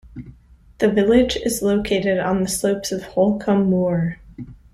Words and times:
The 0.79 0.89
village 0.89 1.35
is 1.35 1.61
located 1.61 2.17
on 2.17 2.41
the 2.41 2.47
slopes 2.49 2.91
of 2.91 3.03
Holcombe 3.03 3.69
Moor. 3.69 4.17